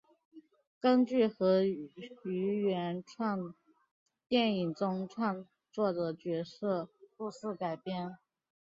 [0.79, 1.91] 根据和于
[2.63, 3.53] 原创
[4.27, 8.17] 电影中创作的角色故事改编。